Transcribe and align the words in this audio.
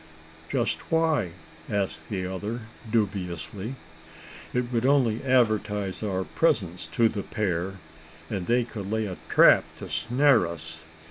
"Just 0.49 0.91
why?" 0.91 1.29
asked 1.69 2.09
the 2.09 2.25
other, 2.25 2.61
dubiously. 2.91 3.75
"It 4.51 4.71
would 4.71 4.83
only 4.83 5.23
advertise 5.23 6.01
our 6.01 6.23
presence 6.23 6.87
to 6.87 7.07
the 7.07 7.21
pair, 7.21 7.73
and 8.27 8.47
they 8.47 8.63
could 8.63 8.89
lay 8.91 9.05
a 9.05 9.17
trap 9.29 9.63
to 9.77 9.89
snare 9.89 10.47
us. 10.47 10.81